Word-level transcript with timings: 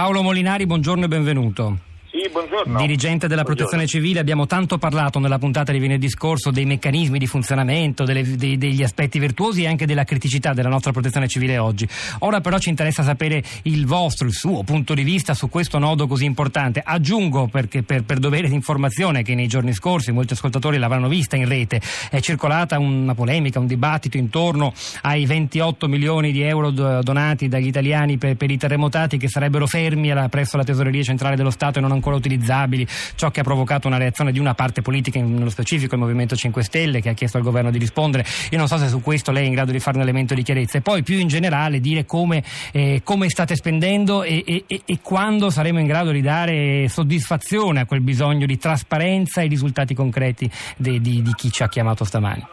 Paolo 0.00 0.22
Molinari, 0.22 0.64
buongiorno 0.64 1.04
e 1.04 1.08
benvenuto. 1.08 1.89
Buongiorno. 2.30 2.78
Dirigente 2.78 3.26
della 3.26 3.42
Protezione 3.42 3.86
Civile, 3.86 4.20
abbiamo 4.20 4.46
tanto 4.46 4.78
parlato 4.78 5.18
nella 5.18 5.38
puntata 5.38 5.72
di 5.72 5.80
venerdì 5.80 6.08
scorso 6.08 6.52
dei 6.52 6.64
meccanismi 6.64 7.18
di 7.18 7.26
funzionamento, 7.26 8.04
delle, 8.04 8.36
dei, 8.36 8.56
degli 8.56 8.84
aspetti 8.84 9.18
virtuosi 9.18 9.64
e 9.64 9.66
anche 9.66 9.84
della 9.84 10.04
criticità 10.04 10.52
della 10.52 10.68
nostra 10.68 10.92
Protezione 10.92 11.26
Civile 11.26 11.58
oggi. 11.58 11.88
Ora 12.20 12.40
però 12.40 12.58
ci 12.58 12.68
interessa 12.68 13.02
sapere 13.02 13.42
il 13.62 13.84
vostro, 13.84 14.28
il 14.28 14.32
suo 14.32 14.62
punto 14.62 14.94
di 14.94 15.02
vista 15.02 15.34
su 15.34 15.48
questo 15.48 15.78
nodo 15.78 16.06
così 16.06 16.24
importante. 16.24 16.80
Aggiungo 16.84 17.48
perché 17.48 17.82
per, 17.82 18.04
per 18.04 18.18
dovere 18.18 18.48
di 18.48 18.54
informazione 18.54 19.24
che 19.24 19.34
nei 19.34 19.48
giorni 19.48 19.72
scorsi 19.72 20.12
molti 20.12 20.34
ascoltatori 20.34 20.78
l'avranno 20.78 21.08
vista 21.08 21.34
in 21.34 21.48
rete, 21.48 21.80
è 22.10 22.20
circolata 22.20 22.78
una 22.78 23.14
polemica, 23.14 23.58
un 23.58 23.66
dibattito 23.66 24.18
intorno 24.18 24.72
ai 25.02 25.26
28 25.26 25.88
milioni 25.88 26.30
di 26.30 26.42
euro 26.42 26.70
donati 26.70 27.48
dagli 27.48 27.66
italiani 27.66 28.18
per, 28.18 28.36
per 28.36 28.52
i 28.52 28.56
terremotati 28.56 29.18
che 29.18 29.28
sarebbero 29.28 29.66
fermi 29.66 30.12
alla, 30.12 30.28
presso 30.28 30.56
la 30.56 30.64
Tesoreria 30.64 31.02
Centrale 31.02 31.34
dello 31.34 31.50
Stato 31.50 31.78
e 31.78 31.82
non 31.82 31.90
ancora 31.90 32.18
utilizzabili, 32.20 32.86
ciò 33.16 33.30
che 33.30 33.40
ha 33.40 33.42
provocato 33.42 33.88
una 33.88 33.98
reazione 33.98 34.32
di 34.32 34.38
una 34.38 34.54
parte 34.54 34.82
politica, 34.82 35.20
nello 35.20 35.50
specifico 35.50 35.94
il 35.94 36.00
Movimento 36.00 36.36
5 36.36 36.62
Stelle, 36.62 37.00
che 37.00 37.08
ha 37.08 37.14
chiesto 37.14 37.36
al 37.36 37.42
governo 37.42 37.70
di 37.70 37.78
rispondere. 37.78 38.24
Io 38.50 38.58
non 38.58 38.68
so 38.68 38.78
se 38.78 38.88
su 38.88 39.00
questo 39.00 39.32
lei 39.32 39.44
è 39.44 39.46
in 39.46 39.52
grado 39.52 39.72
di 39.72 39.80
fare 39.80 39.96
un 39.96 40.02
elemento 40.02 40.34
di 40.34 40.42
chiarezza 40.42 40.78
e 40.78 40.80
poi 40.80 41.02
più 41.02 41.18
in 41.18 41.28
generale 41.28 41.80
dire 41.80 42.04
come, 42.06 42.42
eh, 42.72 43.00
come 43.04 43.28
state 43.28 43.56
spendendo 43.56 44.22
e, 44.22 44.44
e, 44.46 44.64
e, 44.66 44.98
quando 45.02 45.50
saremo 45.50 45.80
in 45.80 45.86
grado 45.86 46.10
di 46.10 46.20
dare 46.20 46.88
soddisfazione 46.88 47.80
a 47.80 47.86
quel 47.86 48.00
bisogno 48.00 48.46
di 48.46 48.58
trasparenza 48.58 49.40
e 49.40 49.46
risultati 49.46 49.94
concreti 49.94 50.50
di, 50.76 51.00
di, 51.00 51.22
di 51.22 51.32
chi 51.34 51.50
ci 51.50 51.62
ha 51.62 51.68
chiamato 51.68 52.04
stamani. 52.04 52.44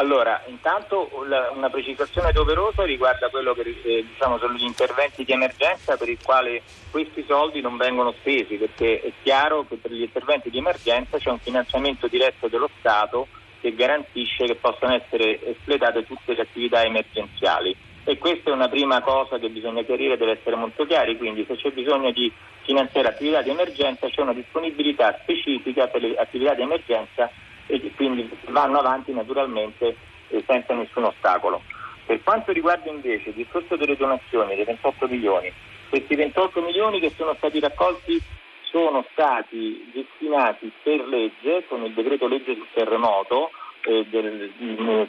Allora, 0.00 0.42
intanto 0.46 1.10
una 1.54 1.68
precisazione 1.68 2.32
doverosa 2.32 2.84
riguarda 2.84 3.28
quello 3.28 3.52
che 3.52 3.80
eh, 3.84 4.02
diciamo, 4.08 4.38
sono 4.38 4.54
gli 4.54 4.64
interventi 4.64 5.24
di 5.24 5.32
emergenza 5.32 5.98
per 5.98 6.08
i 6.08 6.16
quali 6.16 6.58
questi 6.90 7.22
soldi 7.28 7.60
non 7.60 7.76
vengono 7.76 8.12
spesi, 8.12 8.56
perché 8.56 9.02
è 9.02 9.12
chiaro 9.22 9.66
che 9.68 9.76
per 9.76 9.92
gli 9.92 10.00
interventi 10.00 10.48
di 10.48 10.56
emergenza 10.56 11.18
c'è 11.18 11.28
un 11.28 11.38
finanziamento 11.38 12.06
diretto 12.06 12.48
dello 12.48 12.70
Stato 12.78 13.28
che 13.60 13.74
garantisce 13.74 14.46
che 14.46 14.54
possano 14.54 14.94
essere 14.94 15.38
espletate 15.44 16.06
tutte 16.06 16.32
le 16.32 16.40
attività 16.40 16.82
emergenziali. 16.82 17.76
E 18.04 18.16
questa 18.16 18.48
è 18.48 18.54
una 18.54 18.70
prima 18.70 19.02
cosa 19.02 19.38
che 19.38 19.50
bisogna 19.50 19.82
chiarire, 19.82 20.16
deve 20.16 20.38
essere 20.40 20.56
molto 20.56 20.86
chiari, 20.86 21.18
quindi 21.18 21.44
se 21.46 21.56
c'è 21.56 21.72
bisogno 21.72 22.10
di 22.10 22.32
finanziare 22.62 23.08
attività 23.08 23.42
di 23.42 23.50
emergenza 23.50 24.08
c'è 24.08 24.22
una 24.22 24.32
disponibilità 24.32 25.18
specifica 25.20 25.88
per 25.88 26.00
le 26.00 26.16
attività 26.16 26.54
di 26.54 26.62
emergenza 26.62 27.30
e 27.70 27.92
quindi 27.94 28.28
vanno 28.48 28.78
avanti 28.78 29.12
naturalmente 29.12 29.96
eh, 30.28 30.42
senza 30.46 30.74
nessun 30.74 31.04
ostacolo. 31.04 31.62
Per 32.06 32.22
quanto 32.22 32.52
riguarda 32.52 32.90
invece 32.90 33.28
il 33.28 33.36
discorso 33.36 33.76
delle 33.76 33.96
donazioni 33.96 34.56
dei 34.56 34.64
28 34.64 35.06
milioni, 35.06 35.52
questi 35.88 36.14
28 36.16 36.60
milioni 36.62 37.00
che 37.00 37.10
sono 37.16 37.34
stati 37.34 37.60
raccolti 37.60 38.20
sono 38.62 39.04
stati 39.12 39.90
destinati 39.92 40.70
per 40.82 41.06
legge 41.06 41.64
con 41.68 41.84
il 41.84 41.92
decreto 41.92 42.28
legge 42.28 42.54
sul 42.54 42.68
terremoto 42.72 43.50
eh, 43.82 44.06
del 44.08 44.52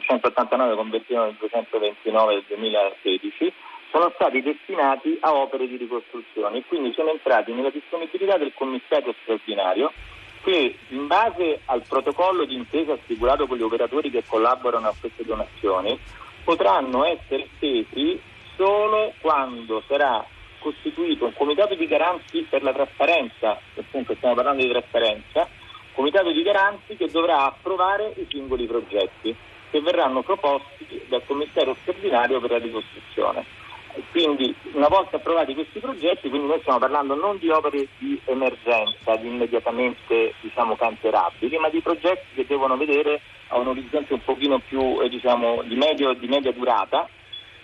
189 0.00 0.74
conversione 0.74 1.26
del 1.26 1.36
229 1.38 2.34
del 2.34 2.44
2016 2.48 3.52
sono 3.90 4.10
stati 4.14 4.40
destinati 4.40 5.18
a 5.20 5.34
opere 5.34 5.68
di 5.68 5.76
ricostruzione 5.76 6.58
e 6.58 6.64
quindi 6.66 6.92
sono 6.94 7.10
entrati 7.10 7.52
nella 7.52 7.70
disponibilità 7.70 8.38
del 8.38 8.52
commissario 8.54 9.14
straordinario 9.20 9.92
che 10.42 10.76
in 10.88 11.06
base 11.06 11.60
al 11.66 11.82
protocollo 11.86 12.44
di 12.44 12.54
intesa 12.54 12.96
stipulato 13.04 13.46
con 13.46 13.56
gli 13.56 13.62
operatori 13.62 14.10
che 14.10 14.24
collaborano 14.26 14.88
a 14.88 14.94
queste 14.98 15.24
donazioni 15.24 15.98
potranno 16.44 17.04
essere 17.04 17.48
spesi 17.54 18.20
solo 18.56 19.12
quando 19.20 19.82
sarà 19.86 20.24
costituito 20.58 21.26
un 21.26 21.34
comitato 21.34 21.74
di 21.74 21.86
garanti 21.86 22.46
per 22.48 22.62
la 22.62 22.72
trasparenza, 22.72 23.58
appunto 23.76 24.14
stiamo 24.14 24.34
parlando 24.34 24.62
di 24.62 24.70
trasparenza, 24.70 25.48
comitato 25.92 26.30
di 26.30 26.42
garanti 26.42 26.96
che 26.96 27.08
dovrà 27.08 27.44
approvare 27.44 28.12
i 28.16 28.26
singoli 28.30 28.66
progetti 28.66 29.34
che 29.70 29.80
verranno 29.80 30.22
proposti 30.22 31.04
dal 31.08 31.22
commissario 31.26 31.76
straordinario 31.80 32.40
per 32.40 32.50
la 32.50 32.58
ricostruzione. 32.58 33.61
Quindi 34.10 34.54
una 34.72 34.88
volta 34.88 35.16
approvati 35.16 35.54
questi 35.54 35.78
progetti, 35.78 36.28
quindi 36.28 36.46
noi 36.46 36.60
stiamo 36.60 36.78
parlando 36.78 37.14
non 37.14 37.38
di 37.38 37.50
opere 37.50 37.88
di 37.98 38.18
emergenza, 38.24 39.16
di 39.16 39.28
immediatamente 39.28 40.34
diciamo, 40.40 40.76
canterabili, 40.76 41.58
ma 41.58 41.68
di 41.68 41.80
progetti 41.80 42.34
che 42.34 42.46
devono 42.46 42.76
vedere 42.76 43.20
a 43.48 43.58
un 43.58 43.68
orizzonte 43.68 44.14
un 44.14 44.24
pochino 44.24 44.58
più 44.60 45.00
eh, 45.02 45.08
diciamo, 45.08 45.62
di, 45.62 45.76
medio, 45.76 46.14
di 46.14 46.26
media 46.26 46.52
durata, 46.52 47.08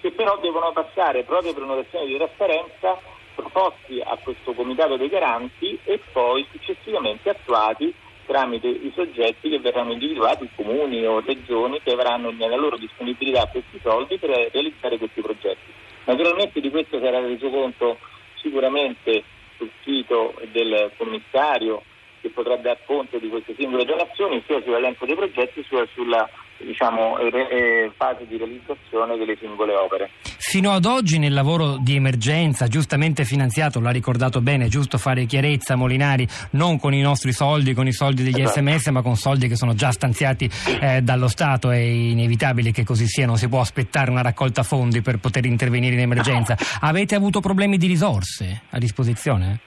che 0.01 0.11
però 0.13 0.39
devono 0.39 0.73
passare 0.73 1.25
proprio 1.25 1.55
per 1.55 1.63
un'operazione 1.63 2.07
di 2.07 2.17
trasparenza 2.17 2.99
proposti 3.35 4.01
a 4.01 4.19
questo 4.23 4.53
comitato 4.53 4.97
dei 4.97 5.09
garanti 5.09 5.79
e 5.85 6.01
poi 6.13 6.47
successivamente 6.51 7.31
attuati 7.31 7.95
tramite 8.27 8.69
i 8.69 8.93
soggetti 8.95 9.49
che 9.49 9.59
verranno 9.59 9.93
individuati, 9.93 10.51
comuni 10.55 11.05
o 11.07 11.21
regioni 11.21 11.81
che 11.83 11.93
avranno 11.93 12.31
nella 12.31 12.57
loro 12.57 12.77
disponibilità 12.77 13.47
questi 13.47 13.81
soldi 13.83 14.19
per 14.19 14.51
realizzare 14.53 14.99
questi 14.99 15.23
progetti. 15.23 15.73
Naturalmente 16.09 16.63
di 16.63 16.71
questo 16.71 16.99
sarà 17.01 17.21
reso 17.21 17.51
conto 17.51 17.99
sicuramente 18.37 19.23
sul 19.59 19.71
sito 19.85 20.35
del 20.53 20.91
commissario 20.97 21.83
che 22.23 22.31
potrà 22.31 22.57
dar 22.57 22.79
conto 22.87 23.19
di 23.19 23.29
queste 23.29 23.55
singole 23.59 23.85
donazioni 23.85 24.43
sia 24.47 24.63
sull'elenco 24.63 25.05
dei 25.05 25.15
progetti 25.15 25.63
sia 25.69 25.87
sulla 25.93 26.27
diciamo, 26.59 27.19
eh, 27.19 27.91
fase 27.97 28.27
di 28.27 28.37
realizzazione 28.37 29.17
delle 29.17 29.37
singole 29.41 29.75
opere. 29.75 30.11
Fino 30.23 30.73
ad 30.73 30.85
oggi 30.85 31.19
nel 31.19 31.33
lavoro 31.33 31.77
di 31.79 31.95
emergenza, 31.97 32.69
giustamente 32.69 33.25
finanziato, 33.25 33.81
l'ha 33.81 33.91
ricordato 33.91 34.41
bene, 34.41 34.67
è 34.67 34.69
giusto 34.69 34.99
fare 34.99 35.27
chiarezza 35.27 35.77
Molinari, 35.77 36.27
non 36.53 36.79
con 36.79 36.95
i 36.95 37.01
nostri 37.01 37.33
soldi, 37.33 37.75
con 37.75 37.87
i 37.87 37.93
soldi 37.93 38.23
degli 38.23 38.41
esatto. 38.41 38.61
sms, 38.61 38.89
ma 38.89 39.03
con 39.03 39.17
soldi 39.17 39.49
che 39.49 39.57
sono 39.57 39.75
già 39.75 39.91
stanziati 39.91 40.49
eh, 40.81 41.03
dallo 41.03 41.29
Stato, 41.29 41.71
è 41.71 41.79
inevitabile 41.79 42.73
che 42.73 42.85
così 42.85 43.07
sia, 43.07 43.27
non 43.27 43.37
si 43.37 43.49
può 43.49 43.61
aspettare 43.61 44.11
una 44.11 44.23
raccolta 44.23 44.63
fondi 44.63 45.03
per 45.03 45.19
poter 45.19 45.45
intervenire 45.45 45.95
in 45.95 46.01
emergenza. 46.01 46.57
Avete 46.81 47.15
avuto 47.15 47.41
problemi 47.41 47.77
di 47.77 47.87
risorse 47.87 48.63
a 48.71 48.79
disposizione? 48.79 49.61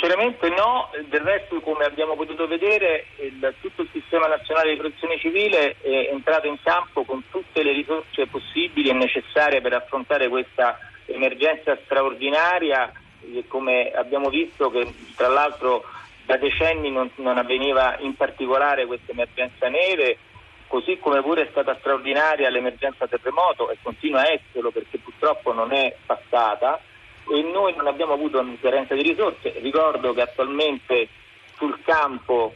Sinceramente 0.00 0.48
no, 0.48 0.88
del 1.10 1.20
resto 1.20 1.60
come 1.60 1.84
abbiamo 1.84 2.16
potuto 2.16 2.46
vedere 2.46 3.04
il, 3.16 3.54
tutto 3.60 3.82
il 3.82 3.88
sistema 3.92 4.28
nazionale 4.28 4.70
di 4.70 4.78
protezione 4.78 5.18
civile 5.18 5.76
è 5.78 6.08
entrato 6.10 6.46
in 6.46 6.56
campo 6.62 7.04
con 7.04 7.22
tutte 7.30 7.62
le 7.62 7.72
risorse 7.72 8.26
possibili 8.26 8.88
e 8.88 8.94
necessarie 8.94 9.60
per 9.60 9.74
affrontare 9.74 10.28
questa 10.30 10.78
emergenza 11.04 11.78
straordinaria 11.84 12.90
e 13.30 13.44
come 13.46 13.90
abbiamo 13.90 14.30
visto 14.30 14.70
che 14.70 14.90
tra 15.16 15.28
l'altro 15.28 15.84
da 16.24 16.38
decenni 16.38 16.90
non, 16.90 17.10
non 17.16 17.36
avveniva 17.36 17.98
in 17.98 18.16
particolare 18.16 18.86
questa 18.86 19.12
emergenza 19.12 19.68
neve, 19.68 20.16
così 20.66 20.98
come 20.98 21.20
pure 21.20 21.42
è 21.42 21.48
stata 21.50 21.76
straordinaria 21.78 22.48
l'emergenza 22.48 23.06
terremoto 23.06 23.68
e 23.68 23.76
continua 23.82 24.22
a 24.22 24.32
esserlo 24.32 24.70
perché 24.70 24.96
purtroppo 24.96 25.52
non 25.52 25.74
è 25.74 25.94
passata 26.06 26.80
e 27.30 27.42
noi 27.42 27.74
non 27.76 27.86
abbiamo 27.86 28.14
avuto 28.14 28.42
differenza 28.42 28.94
di 28.94 29.02
risorse. 29.02 29.54
Ricordo 29.60 30.12
che 30.12 30.22
attualmente 30.22 31.08
sul 31.56 31.78
campo 31.84 32.52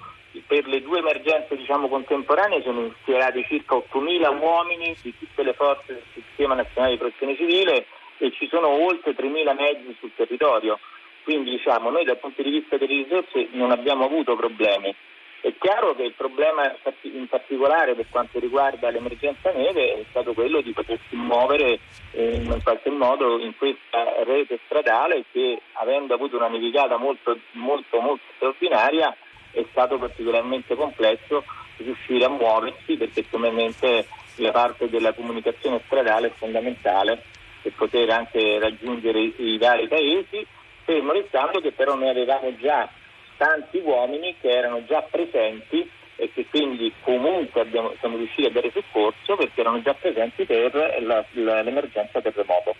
per 0.47 0.67
le 0.67 0.83
due 0.83 0.99
emergenze 0.99 1.57
diciamo, 1.57 1.89
contemporanee 1.89 2.63
sono 2.63 2.93
schierati 3.03 3.45
circa 3.47 3.77
8.000 3.77 4.41
uomini 4.41 4.97
di 5.01 5.15
tutte 5.17 5.45
le 5.45 5.53
forze 5.53 5.93
del 5.93 6.03
sistema 6.13 6.55
nazionale 6.55 6.95
di 6.95 6.99
protezione 6.99 7.37
civile 7.37 7.87
e 8.19 8.33
ci 8.33 8.49
sono 8.49 8.69
oltre 8.69 9.15
3.000 9.15 9.55
mezzi 9.55 9.97
sul 10.01 10.11
territorio. 10.17 10.79
Quindi 11.23 11.51
diciamo, 11.51 11.91
noi 11.91 12.05
dal 12.05 12.19
punto 12.19 12.43
di 12.43 12.51
vista 12.51 12.77
delle 12.77 13.03
risorse 13.03 13.49
non 13.53 13.71
abbiamo 13.71 14.05
avuto 14.05 14.35
problemi. 14.35 14.95
È 15.45 15.53
chiaro 15.59 15.95
che 15.95 16.05
il 16.05 16.15
problema 16.17 16.75
in 17.03 17.29
particolare 17.29 17.95
per 17.95 18.07
quanto 18.09 18.39
riguarda 18.39 18.89
l'emergenza 18.89 19.53
neve 19.53 19.93
è 19.93 20.05
stato 20.09 20.33
quello 20.33 20.63
di 20.63 20.73
potersi 20.73 21.15
muovere 21.17 21.81
eh, 22.13 22.37
in 22.37 22.61
qualche 22.63 22.89
modo 22.89 23.39
in 23.39 23.55
questa 23.55 24.25
rete 24.25 24.59
stradale 24.65 25.25
che 25.31 25.61
avendo 25.73 26.15
avuto 26.15 26.37
una 26.37 26.49
nevicata 26.49 26.97
molto, 26.97 27.39
molto, 27.51 28.01
molto 28.01 28.25
straordinaria 28.37 29.15
è 29.51 29.63
stato 29.71 29.99
particolarmente 29.99 30.75
complesso 30.77 31.45
riuscire 31.77 32.25
a 32.25 32.31
muoversi 32.31 32.97
perché 32.97 33.27
ovviamente 33.33 34.07
la 34.37 34.51
parte 34.51 34.89
della 34.89 35.13
comunicazione 35.13 35.83
stradale 35.85 36.29
è 36.29 36.33
fondamentale 36.39 37.23
per 37.61 37.73
poter 37.77 38.09
anche 38.09 38.59
raggiungere 38.59 39.21
i, 39.21 39.59
vari 39.59 39.89
paesi, 39.89 40.47
fermo 40.85 41.13
restando 41.13 41.61
che 41.61 41.73
però 41.73 41.97
noi 41.97 42.09
avevamo 42.09 42.57
già 42.57 42.89
tanti 43.37 43.79
uomini 43.79 44.37
che 44.41 44.49
erano 44.49 44.85
già 44.85 45.03
presenti 45.03 45.89
e 46.17 46.31
che 46.33 46.47
quindi 46.47 46.93
comunque 47.03 47.61
abbiamo, 47.61 47.95
siamo 47.99 48.17
riusciti 48.17 48.47
a 48.47 48.51
dare 48.51 48.71
soccorso 48.71 49.37
perché 49.37 49.61
erano 49.61 49.83
già 49.83 49.95
presenti 49.95 50.45
per 50.45 50.75
la, 51.03 51.25
la, 51.33 51.63
l'emergenza 51.63 52.21
terremoto. 52.21 52.75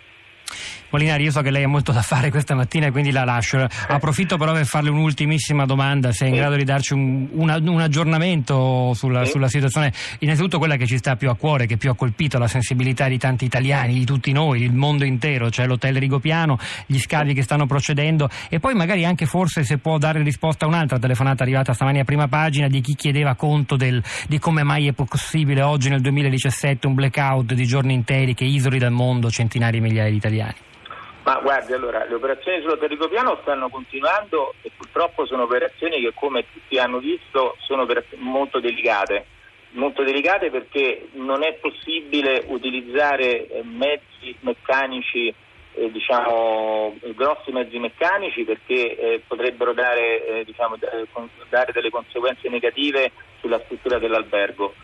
Molinari, 0.89 1.23
io 1.23 1.31
so 1.31 1.41
che 1.41 1.51
lei 1.51 1.63
ha 1.63 1.67
molto 1.67 1.91
da 1.91 2.01
fare 2.01 2.29
questa 2.29 2.55
mattina 2.55 2.87
e 2.87 2.91
quindi 2.91 3.11
la 3.11 3.23
lascio. 3.23 3.67
Approfitto 3.87 4.37
però 4.37 4.53
per 4.53 4.65
farle 4.65 4.89
un'ultimissima 4.89 5.65
domanda, 5.65 6.11
se 6.11 6.25
è 6.25 6.29
in 6.29 6.35
grado 6.35 6.55
di 6.55 6.63
darci 6.63 6.93
un, 6.93 7.27
una, 7.31 7.57
un 7.57 7.81
aggiornamento 7.81 8.93
sulla, 8.93 9.25
sulla, 9.25 9.47
situazione, 9.47 9.91
innanzitutto 10.19 10.57
quella 10.57 10.75
che 10.75 10.85
ci 10.85 10.97
sta 10.97 11.15
più 11.15 11.29
a 11.29 11.35
cuore, 11.35 11.65
che 11.65 11.77
più 11.77 11.89
ha 11.89 11.95
colpito 11.95 12.37
la 12.37 12.47
sensibilità 12.47 13.07
di 13.07 13.17
tanti 13.17 13.45
italiani, 13.45 13.93
di 13.95 14.05
tutti 14.05 14.31
noi, 14.31 14.61
il 14.61 14.73
mondo 14.73 15.03
intero, 15.03 15.49
cioè 15.49 15.65
l'hotel 15.65 15.97
Rigopiano, 15.97 16.57
gli 16.85 16.99
scavi 16.99 17.33
che 17.33 17.41
stanno 17.41 17.65
procedendo. 17.65 18.29
E 18.49 18.59
poi 18.59 18.73
magari 18.73 19.05
anche 19.05 19.25
forse 19.25 19.63
se 19.63 19.79
può 19.79 19.97
dare 19.97 20.21
risposta 20.21 20.65
a 20.65 20.67
un'altra 20.67 20.99
telefonata 20.99 21.43
arrivata 21.43 21.73
stamani 21.73 21.99
a 21.99 22.03
prima 22.03 22.27
pagina 22.27 22.67
di 22.67 22.81
chi 22.81 22.95
chiedeva 22.95 23.35
conto 23.35 23.75
del, 23.75 24.01
di 24.27 24.39
come 24.39 24.63
mai 24.63 24.87
è 24.87 24.93
possibile 24.93 25.61
oggi 25.61 25.89
nel 25.89 26.01
2017 26.01 26.87
un 26.87 26.93
blackout 26.93 27.53
di 27.53 27.65
giorni 27.65 27.93
interi 27.93 28.33
che 28.33 28.45
isoli 28.45 28.77
dal 28.77 28.91
mondo 28.91 29.29
centinaia 29.29 29.71
di 29.71 29.81
migliaia 29.81 30.09
di 30.09 30.15
italiani. 30.15 30.55
Ma 31.25 31.39
guardi, 31.39 31.73
allora, 31.73 32.05
le 32.05 32.13
operazioni 32.13 32.61
sullo 32.61 32.77
territorio 32.77 33.39
stanno 33.41 33.67
continuando 33.69 34.53
e 34.61 34.69
purtroppo 34.77 35.25
sono 35.25 35.43
operazioni 35.43 35.99
che, 35.99 36.13
come 36.13 36.45
tutti 36.53 36.77
hanno 36.77 36.99
visto, 36.99 37.57
sono 37.61 37.87
molto 38.17 38.59
delicate. 38.59 39.25
Molto 39.71 40.03
delicate 40.03 40.51
perché 40.51 41.07
non 41.13 41.43
è 41.43 41.53
possibile 41.55 42.43
utilizzare 42.45 43.47
eh, 43.47 43.63
mezzi 43.63 44.35
meccanici, 44.41 45.33
eh, 45.73 45.91
diciamo, 45.91 46.95
grossi 47.15 47.51
mezzi 47.51 47.79
meccanici 47.79 48.43
perché 48.43 48.95
eh, 48.95 49.21
potrebbero 49.25 49.73
dare, 49.73 50.27
eh, 50.27 50.43
diciamo, 50.45 50.75
dare 51.49 51.71
delle 51.73 51.89
conseguenze 51.89 52.47
negative 52.49 53.11
sulla 53.39 53.59
struttura 53.65 53.97
dell'albergo 53.97 54.75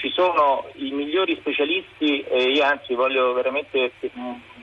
ci 0.00 0.10
sono 0.12 0.66
i 0.76 0.90
migliori 0.92 1.36
specialisti 1.36 2.22
e 2.22 2.44
io 2.44 2.64
anzi 2.64 2.94
voglio 2.94 3.34
veramente 3.34 3.92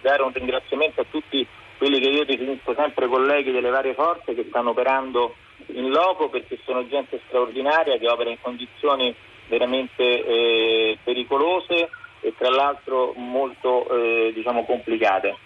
dare 0.01 0.23
un 0.23 0.33
ringraziamento 0.33 1.01
a 1.01 1.05
tutti 1.09 1.45
quelli 1.77 1.99
che 1.99 2.09
io 2.09 2.25
definisco 2.25 2.73
sempre 2.75 3.07
colleghi 3.07 3.51
delle 3.51 3.69
varie 3.69 3.93
forze 3.93 4.33
che 4.33 4.45
stanno 4.49 4.71
operando 4.71 5.35
in 5.67 5.89
loco 5.89 6.29
perché 6.29 6.57
sono 6.65 6.87
gente 6.87 7.21
straordinaria 7.27 7.97
che 7.97 8.09
opera 8.09 8.31
in 8.31 8.41
condizioni 8.41 9.13
veramente 9.47 10.25
eh, 10.25 10.97
pericolose 11.03 11.89
e 12.21 12.33
tra 12.35 12.49
l'altro 12.49 13.13
molto 13.15 13.87
eh, 13.89 14.31
diciamo, 14.33 14.65
complicate. 14.65 15.37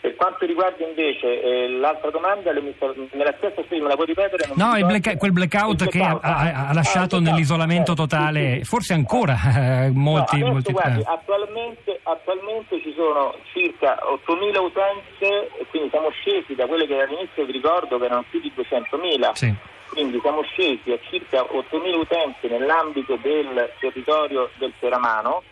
Per 0.00 0.16
quanto 0.16 0.46
riguarda 0.46 0.82
invece 0.82 1.42
eh, 1.42 1.68
l'altra 1.68 2.08
domanda, 2.08 2.52
me 2.52 2.74
la 3.12 3.34
stessa 3.36 3.62
me 3.68 3.80
la 3.80 3.94
puoi 3.94 4.06
ripetere? 4.06 4.50
No, 4.54 4.72
black, 4.86 5.18
quel 5.18 5.32
blackout, 5.32 5.86
che 5.88 6.00
ha, 6.00 6.18
ha, 6.22 6.68
ha 6.68 6.72
lasciato 6.72 7.16
ah, 7.16 7.20
nell'isolamento 7.20 7.92
totale, 7.92 8.40
sì, 8.40 8.58
sì. 8.60 8.64
forse 8.64 8.94
ancora 8.94 9.36
eh, 9.84 9.90
molti... 9.90 10.38
No, 10.38 10.52
molti 10.52 10.72
guardi, 10.72 11.02
attualmente, 11.04 12.00
attualmente, 12.02 12.80
ci 12.80 12.94
sono 12.96 13.34
circa 13.52 13.98
8.000 14.26 14.58
utenze, 14.58 15.50
quindi 15.68 15.90
siamo 15.90 16.08
scesi 16.10 16.54
da 16.54 16.66
quelle 16.66 16.86
che 16.86 17.02
all'inizio 17.02 17.44
vi 17.44 17.52
ricordo 17.52 17.98
che 17.98 18.04
erano 18.06 18.24
più 18.30 18.40
di 18.40 18.50
200.000. 18.56 19.32
Sì. 19.34 19.54
Quindi 19.90 20.18
siamo 20.22 20.40
scesi 20.42 20.92
a 20.92 20.98
circa 21.10 21.42
8.000 21.42 21.94
utenze 21.94 22.48
nell'ambito 22.48 23.18
del 23.20 23.70
territorio 23.78 24.48
del 24.56 24.72
Teramano 24.78 25.42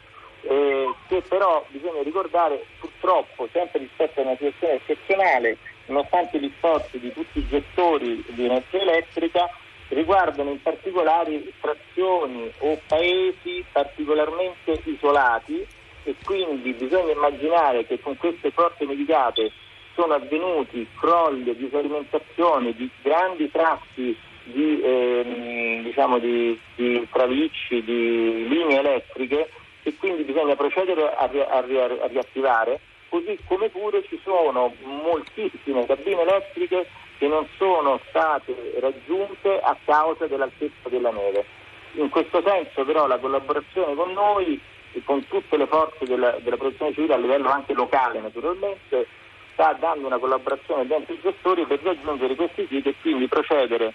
eh, 0.42 0.94
che 1.08 1.22
però 1.28 1.64
bisogna 1.68 2.02
ricordare 2.02 2.64
purtroppo 2.98 3.48
sempre 3.52 3.80
rispetto 3.80 4.20
a 4.20 4.24
una 4.24 4.36
situazione 4.36 4.74
eccezionale, 4.74 5.56
nonostante 5.86 6.38
gli 6.38 6.52
sforzi 6.56 6.98
di 6.98 7.12
tutti 7.12 7.38
i 7.38 7.46
gestori 7.48 8.24
di 8.28 8.44
energia 8.44 8.80
elettrica, 8.80 9.48
riguardano 9.88 10.50
in 10.50 10.60
particolare 10.60 11.42
frazioni 11.58 12.50
o 12.58 12.78
paesi 12.86 13.64
particolarmente 13.72 14.82
isolati 14.84 15.66
e 16.04 16.14
quindi 16.24 16.72
bisogna 16.72 17.12
immaginare 17.12 17.86
che 17.86 17.98
con 18.00 18.16
queste 18.16 18.50
forti 18.50 18.84
nevicate 18.84 19.50
sono 19.94 20.14
avvenuti 20.14 20.86
crolli 20.98 21.50
e 21.50 21.56
disalimentazione 21.56 22.74
di 22.74 22.88
grandi 23.02 23.50
tratti 23.50 24.16
di, 24.44 24.80
ehm, 24.82 25.82
diciamo 25.82 26.18
di, 26.18 26.58
di 26.74 27.06
tralicci, 27.10 27.82
di 27.82 28.48
linee 28.48 28.78
elettriche 28.78 29.50
e 29.88 29.96
quindi 29.96 30.22
bisogna 30.22 30.54
procedere 30.54 31.14
a, 31.14 31.26
ri- 31.26 31.40
a, 31.40 31.60
ri- 31.60 31.78
a 31.78 32.06
riattivare, 32.06 32.78
così 33.08 33.38
come 33.46 33.70
pure 33.70 34.04
ci 34.04 34.20
sono 34.22 34.74
moltissime 34.82 35.86
cabine 35.86 36.20
elettriche 36.20 36.86
che 37.16 37.26
non 37.26 37.46
sono 37.56 37.98
state 38.08 38.54
raggiunte 38.80 39.58
a 39.60 39.76
causa 39.84 40.26
dell'altezza 40.26 40.88
della 40.88 41.10
neve. 41.10 41.44
In 41.92 42.10
questo 42.10 42.42
senso 42.44 42.84
però 42.84 43.06
la 43.06 43.18
collaborazione 43.18 43.94
con 43.94 44.12
noi 44.12 44.60
e 44.92 45.02
con 45.04 45.26
tutte 45.26 45.56
le 45.56 45.66
forze 45.66 46.04
della, 46.04 46.36
della 46.42 46.56
protezione 46.56 46.92
civile 46.92 47.14
a 47.14 47.18
livello 47.18 47.48
anche 47.48 47.72
locale 47.72 48.20
naturalmente 48.20 49.06
sta 49.52 49.72
dando 49.72 50.06
una 50.06 50.18
collaborazione 50.18 50.86
dentro 50.86 51.14
i 51.14 51.20
gestori 51.20 51.64
per 51.64 51.80
raggiungere 51.82 52.34
questi 52.34 52.66
siti 52.68 52.90
e 52.90 52.94
quindi 53.00 53.26
procedere 53.26 53.94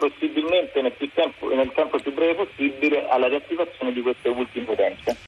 possibilmente 0.00 0.80
nel, 0.80 0.94
tempo, 1.12 1.54
nel 1.54 1.70
tempo 1.74 1.98
più 1.98 2.12
breve 2.14 2.46
possibile 2.46 3.06
alla 3.06 3.28
riattivazione 3.28 3.92
di 3.92 4.00
queste 4.00 4.30
ultime 4.30 4.70
utenze. 4.70 5.16